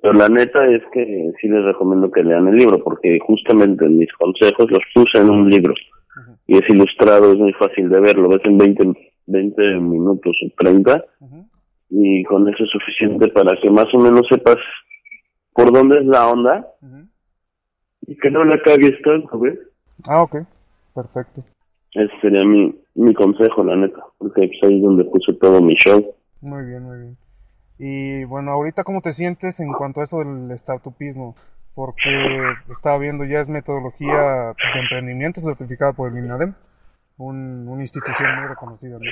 Pero 0.00 0.14
la 0.14 0.28
neta 0.28 0.66
es 0.68 0.82
que 0.92 1.32
sí 1.40 1.48
les 1.48 1.64
recomiendo 1.64 2.10
que 2.10 2.22
lean 2.22 2.46
el 2.48 2.56
libro 2.56 2.78
porque 2.82 3.18
justamente 3.26 3.88
mis 3.88 4.12
consejos 4.12 4.70
los 4.70 4.82
puse 4.94 5.18
en 5.18 5.30
un 5.30 5.48
libro. 5.50 5.74
Y 6.46 6.56
es 6.58 6.68
ilustrado 6.68 7.32
es 7.32 7.38
muy 7.38 7.52
fácil 7.54 7.88
de 7.88 8.00
ver 8.00 8.16
lo 8.18 8.28
ves 8.28 8.42
en 8.44 8.58
20 8.58 9.12
20 9.26 9.62
minutos 9.80 10.36
o 10.44 10.52
30 10.58 11.02
Ujú. 11.20 11.48
y 11.88 12.22
con 12.24 12.46
eso 12.48 12.64
es 12.64 12.70
suficiente 12.70 13.28
para 13.28 13.56
que 13.60 13.70
más 13.70 13.86
o 13.94 13.98
menos 13.98 14.26
sepas 14.28 14.58
por 15.54 15.72
dónde 15.72 15.98
es 16.00 16.04
la 16.06 16.28
onda. 16.28 16.66
Y 18.06 18.16
que 18.16 18.30
no 18.30 18.44
la 18.44 18.60
cagues 18.62 19.00
tanto, 19.02 19.38
¿ves? 19.38 19.58
Ah, 20.06 20.22
ok. 20.22 20.36
Perfecto. 20.94 21.42
Ese 21.92 22.12
sería 22.20 22.44
mi, 22.46 22.74
mi 22.94 23.14
consejo, 23.14 23.62
la 23.64 23.76
neta, 23.76 24.04
porque 24.18 24.48
pues, 24.48 24.62
ahí 24.62 24.76
es 24.76 24.82
donde 24.82 25.04
puse 25.04 25.32
todo 25.34 25.60
mi 25.60 25.74
show. 25.74 26.14
Muy 26.40 26.64
bien, 26.66 26.82
muy 26.82 26.98
bien. 26.98 27.16
Y 27.78 28.24
bueno, 28.24 28.52
ahorita 28.52 28.84
cómo 28.84 29.00
te 29.00 29.12
sientes 29.12 29.60
en 29.60 29.72
cuanto 29.72 30.00
a 30.00 30.04
eso 30.04 30.18
del 30.18 30.56
startupismo, 30.58 31.34
porque 31.74 32.10
estaba 32.70 32.98
viendo 32.98 33.24
ya 33.24 33.40
es 33.40 33.48
metodología 33.48 34.54
de 34.54 34.80
emprendimiento 34.80 35.40
certificada 35.40 35.92
por 35.92 36.12
el 36.12 36.24
INADEM, 36.24 36.54
un, 37.18 37.68
una 37.68 37.82
institución 37.82 38.28
muy 38.38 38.48
reconocida. 38.48 38.98
¿no? 38.98 39.10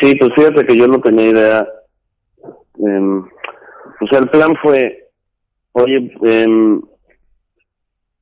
Sí, 0.00 0.14
pues 0.16 0.30
fíjate 0.34 0.66
que 0.66 0.76
yo 0.76 0.86
no 0.86 1.00
tenía 1.00 1.28
idea. 1.28 1.68
Eh, 2.44 3.22
o 4.00 4.06
sea, 4.10 4.20
el 4.20 4.30
plan 4.30 4.54
fue, 4.62 5.07
oye, 5.72 6.12
eh, 6.24 6.46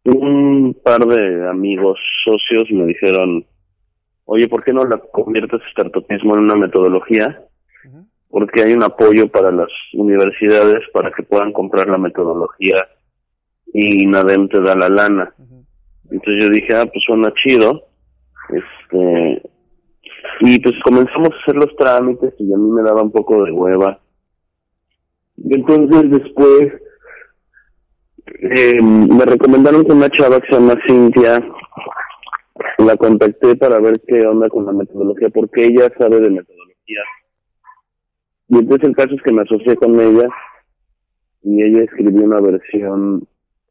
un 0.04 0.76
par 0.82 1.06
de 1.06 1.48
amigos 1.48 1.98
socios 2.24 2.70
me 2.70 2.86
dijeron, 2.86 3.44
oye, 4.24 4.48
¿por 4.48 4.62
qué 4.64 4.72
no 4.72 4.84
la 4.84 4.98
conviertes 4.98 5.60
startupismo 5.70 6.34
en 6.34 6.40
una 6.42 6.56
metodología? 6.56 7.42
Porque 8.28 8.62
hay 8.62 8.72
un 8.72 8.82
apoyo 8.82 9.28
para 9.28 9.50
las 9.50 9.70
universidades 9.94 10.82
para 10.92 11.10
que 11.12 11.22
puedan 11.22 11.52
comprar 11.52 11.88
la 11.88 11.98
metodología 11.98 12.86
y 13.72 14.06
NADEM 14.06 14.48
te 14.48 14.60
da 14.60 14.74
la 14.74 14.88
lana. 14.88 15.34
Entonces 16.10 16.44
yo 16.44 16.50
dije, 16.50 16.74
ah, 16.74 16.86
pues 16.86 17.04
suena 17.04 17.32
chido. 17.42 17.84
Este, 18.50 19.42
y 20.40 20.58
pues 20.60 20.74
comenzamos 20.84 21.30
a 21.32 21.42
hacer 21.42 21.56
los 21.56 21.74
trámites 21.76 22.34
y 22.38 22.52
a 22.52 22.56
mí 22.56 22.70
me 22.70 22.82
daba 22.82 23.02
un 23.02 23.10
poco 23.10 23.44
de 23.44 23.52
hueva. 23.52 24.00
Y 25.36 25.54
entonces 25.54 26.10
después 26.10 26.72
eh, 28.40 28.82
me 28.82 29.24
recomendaron 29.24 29.84
que 29.84 29.92
una 29.92 30.10
chava 30.10 30.40
que 30.40 30.48
se 30.48 30.54
llama 30.54 30.78
Cintia, 30.86 31.42
la 32.78 32.96
contacté 32.96 33.56
para 33.56 33.78
ver 33.80 34.00
qué 34.06 34.26
onda 34.26 34.48
con 34.48 34.66
la 34.66 34.72
metodología, 34.72 35.28
porque 35.30 35.66
ella 35.66 35.90
sabe 35.98 36.20
de 36.20 36.30
metodología. 36.30 37.02
Y 38.48 38.58
entonces 38.58 38.88
el 38.88 38.96
caso 38.96 39.14
es 39.14 39.22
que 39.22 39.32
me 39.32 39.42
asocié 39.42 39.76
con 39.76 39.98
ella 40.00 40.28
y 41.42 41.62
ella 41.62 41.82
escribió 41.82 42.24
una 42.24 42.40
versión 42.40 43.26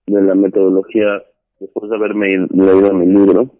de 0.07 0.21
la 0.21 0.35
metodología 0.35 1.23
después 1.59 1.89
de 1.89 1.95
haberme 1.95 2.47
leído 2.51 2.93
mi 2.93 3.05
libro. 3.05 3.51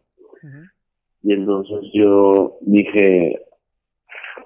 Y 1.24 1.34
entonces 1.34 1.80
yo 1.94 2.58
dije, 2.62 3.42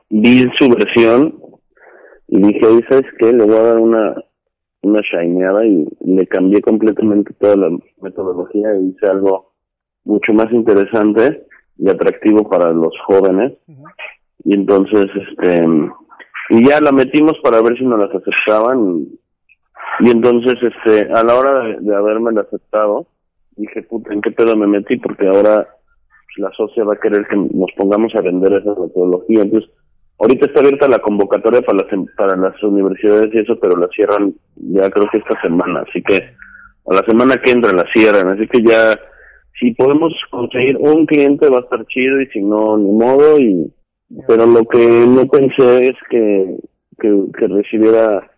vi 0.09 0.47
su 0.57 0.69
versión 0.69 1.37
y 2.27 2.41
dije, 2.41 2.85
¿sabes 2.87 3.05
qué? 3.17 3.33
Le 3.33 3.43
voy 3.43 3.55
a 3.55 3.63
dar 3.63 3.77
una, 3.79 4.15
una 4.81 5.01
shineada 5.01 5.65
y 5.65 5.85
le 6.01 6.27
cambié 6.27 6.61
completamente 6.61 7.33
toda 7.33 7.55
la 7.55 7.77
metodología 8.01 8.75
y 8.75 8.89
hice 8.89 9.07
algo 9.07 9.51
mucho 10.05 10.33
más 10.33 10.51
interesante 10.51 11.45
y 11.77 11.89
atractivo 11.89 12.49
para 12.49 12.71
los 12.71 12.93
jóvenes. 13.05 13.53
Y 14.43 14.53
entonces, 14.53 15.09
este, 15.15 15.65
y 16.49 16.67
ya 16.67 16.79
la 16.81 16.91
metimos 16.91 17.37
para 17.43 17.61
ver 17.61 17.77
si 17.77 17.85
nos 17.85 17.99
las 17.99 18.15
aceptaban. 18.15 19.05
Y, 19.99 20.09
entonces, 20.09 20.55
este, 20.61 21.11
a 21.11 21.23
la 21.23 21.35
hora 21.35 21.63
de, 21.63 21.77
de 21.81 21.95
haberme 21.95 22.39
aceptado, 22.39 23.07
dije, 23.55 23.83
puta, 23.83 24.13
¿en 24.13 24.21
qué 24.21 24.31
pedo 24.31 24.55
me 24.55 24.67
metí? 24.67 24.97
Porque 24.97 25.27
ahora 25.27 25.67
pues, 26.25 26.37
la 26.37 26.51
socia 26.55 26.83
va 26.83 26.93
a 26.93 26.99
querer 26.99 27.27
que 27.27 27.35
nos 27.35 27.71
pongamos 27.75 28.15
a 28.15 28.21
vender 28.21 28.53
esa 28.53 28.79
metodología. 28.79 29.41
Entonces, 29.41 29.69
Ahorita 30.19 30.47
está 30.47 30.59
abierta 30.59 30.87
la 30.87 30.99
convocatoria 30.99 31.61
para 31.61 31.83
las, 31.83 31.93
em, 31.93 32.05
para 32.17 32.35
las 32.35 32.61
universidades 32.61 33.33
y 33.33 33.39
eso, 33.39 33.57
pero 33.59 33.77
la 33.77 33.87
cierran 33.87 34.33
ya 34.55 34.89
creo 34.89 35.07
que 35.09 35.19
esta 35.19 35.39
semana, 35.41 35.85
así 35.87 36.01
que 36.01 36.15
a 36.85 36.93
la 36.93 37.03
semana 37.03 37.37
que 37.41 37.51
entra 37.51 37.71
la 37.71 37.85
cierran, 37.93 38.29
así 38.29 38.47
que 38.47 38.61
ya 38.61 38.99
si 39.59 39.71
podemos 39.75 40.13
conseguir 40.29 40.77
un 40.77 41.05
cliente 41.05 41.49
va 41.49 41.59
a 41.59 41.61
estar 41.61 41.85
chido 41.85 42.21
y 42.21 42.27
si 42.27 42.41
no, 42.41 42.77
ni 42.77 42.91
modo, 42.91 43.39
y 43.39 43.71
pero 44.27 44.45
lo 44.45 44.65
que 44.65 44.87
no 44.87 45.27
pensé 45.27 45.89
es 45.89 45.95
que, 46.09 46.57
que, 46.99 47.25
que 47.37 47.47
recibiera 47.47 48.29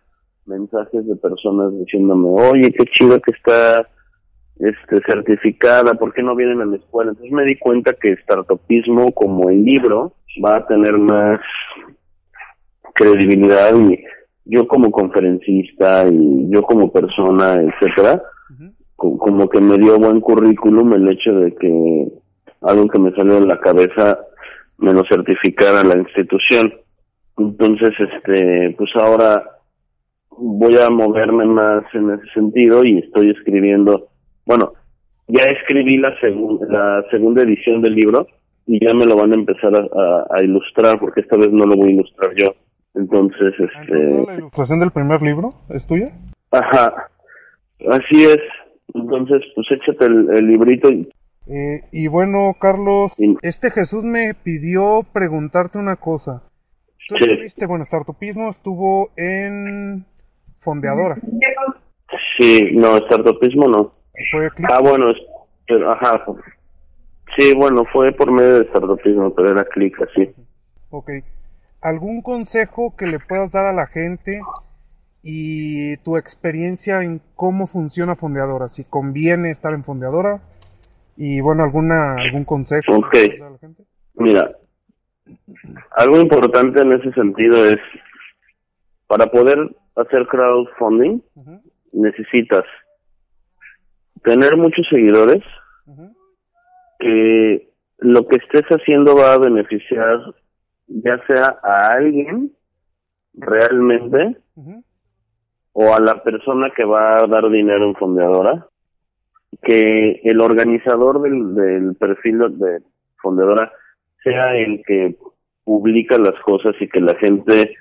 mensajes 0.46 1.06
de 1.06 1.16
personas 1.16 1.72
diciéndome, 1.78 2.28
oye, 2.28 2.72
qué 2.72 2.84
chido 2.92 3.20
que 3.20 3.30
está 3.30 3.88
este 4.58 5.00
certificada, 5.06 5.94
¿por 5.94 6.12
qué 6.12 6.22
no 6.22 6.36
vienen 6.36 6.60
a 6.60 6.66
la 6.66 6.76
escuela? 6.76 7.10
Entonces 7.10 7.32
me 7.32 7.44
di 7.44 7.58
cuenta 7.58 7.94
que 7.94 8.16
startupismo 8.16 9.12
como 9.12 9.50
el 9.50 9.64
libro 9.64 10.12
va 10.44 10.56
a 10.56 10.66
tener 10.66 10.98
más 10.98 11.40
credibilidad 12.94 13.74
y 13.76 14.04
yo 14.44 14.66
como 14.66 14.90
conferencista 14.90 16.06
y 16.08 16.50
yo 16.50 16.62
como 16.62 16.92
persona, 16.92 17.60
etcétera, 17.62 18.22
como 18.96 19.48
que 19.48 19.60
me 19.60 19.78
dio 19.78 19.98
buen 19.98 20.20
currículum 20.20 20.92
el 20.94 21.08
hecho 21.08 21.32
de 21.32 21.54
que 21.54 22.08
algo 22.60 22.88
que 22.88 22.98
me 22.98 23.12
salió 23.12 23.38
en 23.38 23.48
la 23.48 23.58
cabeza 23.58 24.18
me 24.78 24.92
lo 24.92 25.04
certificara 25.04 25.82
la 25.82 25.96
institución. 25.96 26.72
Entonces, 27.38 27.92
este, 27.98 28.74
pues 28.76 28.90
ahora 28.94 29.42
voy 30.30 30.76
a 30.76 30.90
moverme 30.90 31.46
más 31.46 31.84
en 31.94 32.10
ese 32.10 32.26
sentido 32.34 32.84
y 32.84 32.98
estoy 32.98 33.30
escribiendo, 33.30 34.08
bueno, 34.46 34.72
ya 35.28 35.44
escribí 35.44 35.98
la, 35.98 36.14
la 36.68 37.04
segunda 37.10 37.42
edición 37.42 37.82
del 37.82 37.94
libro, 37.94 38.26
y 38.66 38.84
ya 38.84 38.94
me 38.94 39.06
lo 39.06 39.16
van 39.16 39.32
a 39.32 39.34
empezar 39.34 39.74
a, 39.74 40.42
ilustrar 40.42 40.98
porque 40.98 41.20
esta 41.20 41.36
vez 41.36 41.50
no 41.50 41.66
lo 41.66 41.76
voy 41.76 41.90
a 41.90 41.94
ilustrar 41.94 42.34
yo. 42.36 42.54
Entonces, 42.94 43.54
ah, 43.58 43.82
este... 43.82 44.26
¿La 44.26 44.34
ilustración 44.34 44.78
del 44.78 44.90
primer 44.90 45.22
libro 45.22 45.50
es 45.70 45.86
tuya? 45.86 46.06
Ajá, 46.50 47.08
así 47.90 48.24
es. 48.24 48.40
Entonces, 48.94 49.42
pues 49.54 49.66
échate 49.70 50.06
el, 50.06 50.46
librito. 50.46 50.90
Y... 50.90 51.08
Eh, 51.48 51.80
y 51.90 52.06
bueno, 52.08 52.54
Carlos, 52.60 53.14
este 53.42 53.70
Jesús 53.70 54.04
me 54.04 54.34
pidió 54.34 55.00
preguntarte 55.12 55.78
una 55.78 55.96
cosa. 55.96 56.42
Tú 57.08 57.16
sí. 57.16 57.24
estuviste, 57.28 57.66
bueno, 57.66 57.84
Startupismo 57.84 58.50
estuvo 58.50 59.10
en 59.16 60.04
Fondeadora. 60.60 61.16
Sí, 62.38 62.70
no, 62.74 62.98
Startupismo 62.98 63.66
no. 63.66 63.90
¿Fue 64.30 64.48
ah, 64.70 64.80
bueno, 64.80 65.06
pero, 65.66 65.92
ajá, 65.92 66.24
Sí, 67.36 67.54
bueno, 67.54 67.84
fue 67.92 68.12
por 68.12 68.30
medio 68.30 68.58
de 68.58 68.68
startupismo, 68.68 69.34
pero 69.34 69.52
era 69.52 69.64
clic 69.64 69.96
así. 70.02 70.30
Ok. 70.90 71.10
¿Algún 71.80 72.20
consejo 72.22 72.94
que 72.96 73.06
le 73.06 73.18
puedas 73.18 73.50
dar 73.50 73.64
a 73.64 73.72
la 73.72 73.86
gente 73.86 74.40
y 75.22 75.96
tu 75.98 76.16
experiencia 76.16 77.02
en 77.02 77.22
cómo 77.34 77.66
funciona 77.66 78.16
Fondeadora? 78.16 78.68
Si 78.68 78.84
conviene 78.84 79.50
estar 79.50 79.72
en 79.72 79.82
Fondeadora 79.82 80.42
y 81.16 81.40
bueno, 81.40 81.64
alguna 81.64 82.16
algún 82.16 82.44
consejo 82.44 82.92
Ok. 82.96 83.14
a 83.14 83.50
la 83.50 83.58
gente. 83.58 83.82
Mira, 84.14 84.50
algo 85.92 86.20
importante 86.20 86.82
en 86.82 86.92
ese 86.92 87.12
sentido 87.12 87.64
es 87.64 87.80
para 89.06 89.26
poder 89.26 89.58
hacer 89.96 90.26
crowdfunding 90.26 91.20
necesitas 91.92 92.64
tener 94.22 94.56
muchos 94.56 94.86
seguidores, 94.88 95.42
que 96.98 97.68
lo 97.98 98.26
que 98.26 98.36
estés 98.36 98.64
haciendo 98.68 99.16
va 99.16 99.34
a 99.34 99.38
beneficiar 99.38 100.20
ya 100.86 101.24
sea 101.26 101.58
a 101.62 101.94
alguien 101.94 102.52
realmente 103.34 104.36
o 105.72 105.94
a 105.94 106.00
la 106.00 106.22
persona 106.22 106.70
que 106.76 106.84
va 106.84 107.18
a 107.18 107.26
dar 107.26 107.48
dinero 107.50 107.86
en 107.86 107.94
fondeadora, 107.94 108.66
que 109.62 110.20
el 110.24 110.40
organizador 110.40 111.22
del, 111.22 111.54
del 111.54 111.96
perfil 111.96 112.58
de 112.58 112.82
fondeadora 113.20 113.72
sea 114.22 114.56
el 114.56 114.82
que 114.86 115.16
publica 115.64 116.18
las 116.18 116.38
cosas 116.40 116.74
y 116.80 116.88
que 116.88 117.00
la 117.00 117.14
gente 117.16 117.74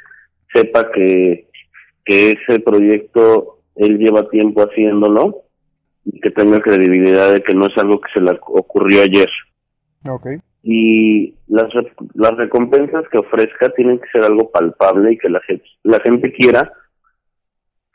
sepa 0.54 0.92
que, 0.92 1.48
que 2.06 2.32
ese 2.32 2.60
proyecto 2.60 3.60
él 3.76 3.98
lleva 3.98 4.30
tiempo 4.30 4.62
haciéndolo 4.62 5.44
y 6.06 6.20
que 6.20 6.32
tenga 6.32 6.60
credibilidad 6.62 7.32
de 7.34 7.44
que 7.44 7.54
no 7.54 7.68
es 7.68 7.78
algo 7.78 8.00
que 8.02 8.12
se 8.14 8.22
le 8.22 8.32
ocurrió 8.42 9.04
ayer. 9.04 9.30
Okay. 10.08 10.38
Y 10.64 11.36
las, 11.48 11.70
las 12.14 12.36
recompensas 12.38 13.04
que 13.10 13.18
ofrezca 13.18 13.70
tienen 13.72 14.00
que 14.00 14.10
ser 14.12 14.24
algo 14.24 14.52
palpable 14.52 15.14
y 15.14 15.18
que 15.18 15.30
la 15.30 15.42
gente, 15.42 15.66
la 15.84 16.00
gente 16.00 16.32
quiera. 16.34 16.72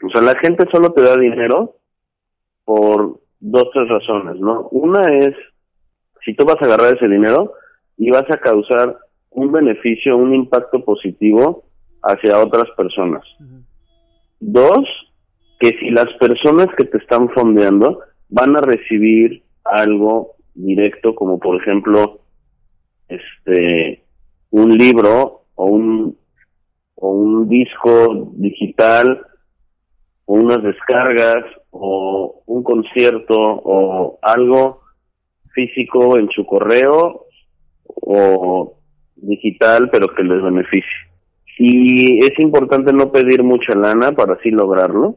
O 0.04 0.10
sea, 0.10 0.22
la 0.22 0.38
gente 0.38 0.64
solo 0.70 0.92
te 0.92 1.02
da 1.02 1.16
dinero 1.16 1.76
por 2.64 3.20
dos, 3.40 3.68
tres 3.72 3.88
razones, 3.88 4.36
¿no? 4.40 4.68
Una 4.70 5.02
es, 5.18 5.34
si 6.24 6.34
tú 6.34 6.44
vas 6.44 6.60
a 6.60 6.64
agarrar 6.64 6.94
ese 6.94 7.08
dinero 7.08 7.54
y 7.96 8.10
vas 8.10 8.28
a 8.30 8.38
causar 8.38 8.98
un 9.30 9.52
beneficio, 9.52 10.16
un 10.16 10.34
impacto 10.34 10.84
positivo 10.84 11.64
hacia 12.02 12.38
otras 12.38 12.66
personas. 12.76 13.22
Dos, 14.40 14.86
que 15.58 15.76
si 15.78 15.90
las 15.90 16.12
personas 16.20 16.68
que 16.76 16.84
te 16.84 16.98
están 16.98 17.28
fondeando 17.30 18.00
van 18.28 18.56
a 18.56 18.60
recibir 18.60 19.42
algo 19.64 20.36
directo, 20.54 21.14
como 21.14 21.38
por 21.38 21.60
ejemplo, 21.60 22.20
este, 23.08 24.02
un 24.50 24.76
libro 24.76 25.44
o 25.54 25.66
un, 25.66 26.16
o 26.96 27.10
un 27.10 27.48
disco 27.48 28.32
digital 28.34 29.22
o 30.24 30.34
unas 30.34 30.62
descargas 30.62 31.44
o 31.70 32.42
un 32.46 32.62
concierto 32.62 33.34
o 33.38 34.18
algo 34.22 34.80
físico 35.54 36.18
en 36.18 36.28
su 36.30 36.44
correo 36.44 37.26
o 37.86 38.76
digital, 39.16 39.88
pero 39.90 40.14
que 40.14 40.22
les 40.22 40.42
beneficie. 40.42 41.06
Y 41.58 42.18
es 42.18 42.38
importante 42.38 42.92
no 42.92 43.10
pedir 43.10 43.42
mucha 43.42 43.74
lana 43.74 44.12
para 44.12 44.34
así 44.34 44.50
lograrlo. 44.50 45.16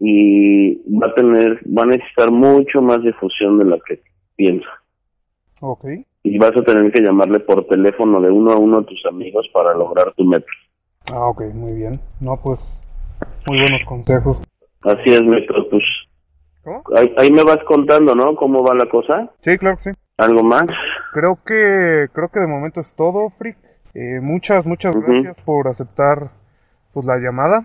Y 0.00 0.76
va 0.96 1.08
a 1.08 1.14
tener, 1.14 1.60
va 1.66 1.82
a 1.82 1.86
necesitar 1.86 2.30
mucho 2.30 2.80
más 2.80 3.02
difusión 3.02 3.58
de 3.58 3.64
la 3.64 3.78
que 3.86 4.02
piensa. 4.36 4.68
Ok. 5.60 5.86
Y 6.22 6.38
vas 6.38 6.56
a 6.56 6.62
tener 6.62 6.92
que 6.92 7.00
llamarle 7.00 7.40
por 7.40 7.66
teléfono 7.66 8.20
de 8.20 8.30
uno 8.30 8.52
a 8.52 8.56
uno 8.56 8.78
a 8.78 8.84
tus 8.84 9.04
amigos 9.06 9.46
para 9.52 9.74
lograr 9.74 10.12
tu 10.14 10.24
meta. 10.24 10.46
Ah, 11.12 11.28
ok, 11.28 11.42
muy 11.54 11.74
bien. 11.74 11.92
No, 12.20 12.38
pues, 12.42 12.82
muy 13.48 13.58
buenos 13.60 13.84
consejos. 13.84 14.42
Así 14.82 15.10
es, 15.10 15.22
Método, 15.22 15.68
pues. 15.70 15.82
¿Cómo? 16.62 16.82
Ahí, 17.16 17.30
me 17.32 17.42
vas 17.42 17.58
contando, 17.66 18.14
¿no? 18.14 18.36
¿Cómo 18.36 18.62
va 18.62 18.74
la 18.74 18.88
cosa? 18.88 19.32
Sí, 19.40 19.56
claro 19.58 19.76
que 19.76 19.82
sí. 19.82 19.90
¿Algo 20.18 20.42
más? 20.42 20.66
Creo 21.12 21.38
que, 21.46 22.08
creo 22.12 22.28
que 22.28 22.40
de 22.40 22.48
momento 22.48 22.80
es 22.80 22.94
todo, 22.94 23.30
Frick. 23.30 23.56
Eh, 23.94 24.20
muchas, 24.20 24.66
muchas 24.66 24.94
gracias 24.94 25.40
por 25.42 25.66
aceptar 25.66 26.30
pues 26.92 27.06
la 27.06 27.16
llamada, 27.18 27.64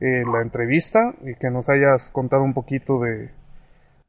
eh, 0.00 0.24
la 0.30 0.42
entrevista 0.42 1.14
y 1.22 1.34
que 1.34 1.50
nos 1.50 1.68
hayas 1.68 2.10
contado 2.10 2.42
un 2.42 2.54
poquito 2.54 3.00
de, 3.00 3.30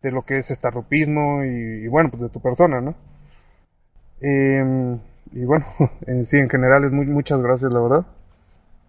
de 0.01 0.11
lo 0.11 0.23
que 0.23 0.37
es 0.37 0.47
startupismo 0.47 1.43
y, 1.43 1.85
y 1.85 1.87
bueno, 1.87 2.09
pues 2.09 2.21
de 2.23 2.29
tu 2.29 2.41
persona, 2.41 2.81
¿no? 2.81 2.95
Eh, 4.21 4.97
y 5.33 5.45
bueno, 5.45 5.65
en 6.07 6.25
sí, 6.25 6.37
en 6.37 6.49
general, 6.49 6.83
es 6.85 6.91
muy, 6.91 7.07
muchas 7.07 7.41
gracias, 7.41 7.73
la 7.73 7.81
verdad, 7.81 8.05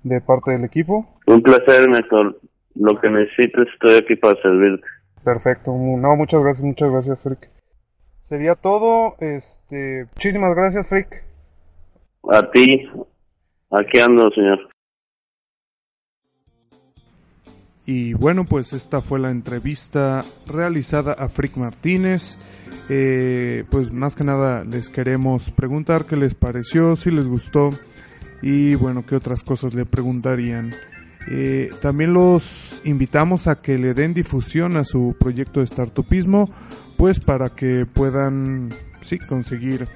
de 0.03 0.21
parte 0.21 0.53
del 0.53 0.65
equipo. 0.65 1.07
Un 1.27 1.43
placer, 1.43 1.89
Néstor. 1.89 2.41
Lo 2.75 3.01
que 3.01 3.11
necesites, 3.11 3.67
estoy 3.73 3.97
aquí 3.97 4.15
para 4.15 4.41
servirte. 4.41 4.87
Perfecto. 5.25 5.73
No, 5.73 6.17
muchas 6.17 6.43
gracias, 6.43 6.65
muchas 6.65 6.91
gracias, 6.91 7.23
Frick. 7.25 7.51
Sería 8.23 8.55
todo. 8.55 9.17
Este, 9.19 10.07
muchísimas 10.15 10.55
gracias, 10.55 10.89
Frick. 10.89 11.25
A 12.31 12.51
ti. 12.51 12.89
Aquí 13.71 13.99
ando, 13.99 14.31
señor. 14.31 14.69
Y 17.91 18.13
bueno, 18.13 18.45
pues 18.45 18.75
esta 18.75 19.01
fue 19.01 19.19
la 19.19 19.31
entrevista 19.31 20.23
realizada 20.47 21.15
a 21.15 21.31
Frick 21.31 21.57
Martínez. 21.57 22.37
Eh, 22.91 23.65
pues 23.71 23.95
más 23.95 24.15
que 24.15 24.25
nada 24.25 24.63
les 24.63 24.91
queremos 24.91 25.51
preguntar 25.53 26.05
qué 26.05 26.15
les 26.15 26.35
pareció, 26.35 26.97
si 26.97 27.11
les 27.11 27.27
gustó 27.27 27.71
y 28.43 28.75
bueno, 28.75 29.07
qué 29.07 29.17
otras 29.17 29.43
cosas 29.43 29.73
le 29.73 29.87
preguntarían. 29.87 30.75
Eh, 31.31 31.71
también 31.81 32.13
los 32.13 32.83
invitamos 32.85 33.47
a 33.47 33.63
que 33.63 33.79
le 33.79 33.95
den 33.95 34.13
difusión 34.13 34.77
a 34.77 34.85
su 34.85 35.17
proyecto 35.19 35.61
de 35.61 35.67
startupismo, 35.69 36.51
pues 36.99 37.21
para 37.21 37.49
que 37.49 37.87
puedan 37.87 38.69
sí, 39.01 39.19
conseguir 39.19 39.89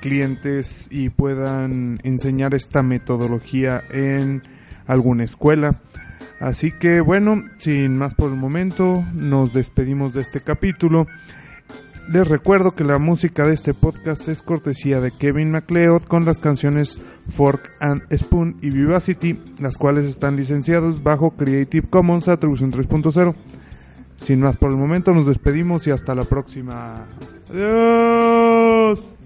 clientes 0.00 0.88
y 0.90 1.10
puedan 1.10 2.00
enseñar 2.02 2.54
esta 2.54 2.82
metodología 2.82 3.84
en 3.92 4.42
alguna 4.88 5.22
escuela. 5.22 5.80
Así 6.40 6.70
que 6.72 7.00
bueno, 7.00 7.42
sin 7.58 7.96
más 7.96 8.14
por 8.14 8.30
el 8.30 8.36
momento, 8.38 9.04
nos 9.14 9.52
despedimos 9.52 10.14
de 10.14 10.20
este 10.20 10.40
capítulo. 10.40 11.06
Les 12.10 12.26
recuerdo 12.26 12.70
que 12.70 12.84
la 12.84 12.96
música 12.98 13.44
de 13.44 13.52
este 13.52 13.74
podcast 13.74 14.28
es 14.28 14.40
cortesía 14.40 15.00
de 15.00 15.10
Kevin 15.10 15.50
MacLeod 15.50 16.04
con 16.04 16.24
las 16.24 16.38
canciones 16.38 16.98
Fork 17.28 17.70
and 17.80 18.02
Spoon 18.16 18.56
y 18.62 18.70
Vivacity, 18.70 19.38
las 19.58 19.76
cuales 19.76 20.06
están 20.06 20.36
licenciadas 20.36 21.02
bajo 21.02 21.32
Creative 21.32 21.86
Commons 21.88 22.28
Atribución 22.28 22.72
3.0. 22.72 23.34
Sin 24.16 24.40
más 24.40 24.56
por 24.56 24.70
el 24.70 24.76
momento, 24.76 25.12
nos 25.12 25.26
despedimos 25.26 25.86
y 25.86 25.90
hasta 25.90 26.14
la 26.14 26.24
próxima. 26.24 27.04
Adiós. 27.50 29.17